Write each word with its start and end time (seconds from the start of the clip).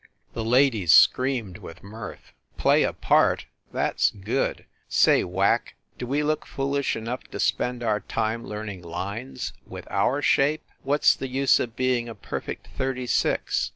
The 0.33 0.43
ladies 0.43 0.91
screamed 0.91 1.59
with 1.59 1.83
mirth. 1.83 2.33
"Play 2.57 2.81
a 2.81 2.91
part! 2.91 3.45
That 3.71 3.93
s 3.97 4.09
good! 4.19 4.65
Say, 4.89 5.23
Whack, 5.23 5.75
do 5.99 6.07
we 6.07 6.23
look 6.23 6.47
foolish 6.47 6.95
enough 6.95 7.25
to 7.25 7.39
spend 7.39 7.83
our 7.83 7.99
time 7.99 8.43
learning 8.43 8.81
lines, 8.81 9.53
with 9.67 9.85
our 9.91 10.23
shape? 10.23 10.65
What 10.81 11.01
s 11.01 11.13
the 11.13 11.27
use 11.27 11.59
of 11.59 11.75
being 11.75 12.09
a 12.09 12.15
perfect 12.15 12.67
thirty 12.75 13.05
six? 13.05 13.69